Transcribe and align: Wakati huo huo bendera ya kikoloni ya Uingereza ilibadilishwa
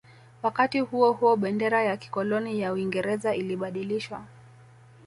Wakati 0.43 0.79
huo 0.79 1.11
huo 1.11 1.35
bendera 1.35 1.83
ya 1.83 1.97
kikoloni 1.97 2.59
ya 2.61 2.73
Uingereza 2.73 3.35
ilibadilishwa 3.35 4.25